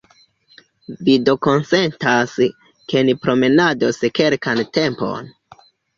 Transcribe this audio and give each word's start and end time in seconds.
Vi 1.09 1.17
do 1.25 1.35
konsentas, 1.47 2.33
ke 2.93 3.03
ni 3.11 3.15
promenados 3.27 4.01
kelkan 4.21 4.63
tempon? 4.79 5.31